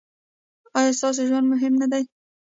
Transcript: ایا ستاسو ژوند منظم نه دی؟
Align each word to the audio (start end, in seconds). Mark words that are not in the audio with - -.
ایا 0.77 0.91
ستاسو 0.99 1.21
ژوند 1.27 1.47
منظم 1.49 1.73
نه 1.81 1.87
دی؟ 1.91 2.03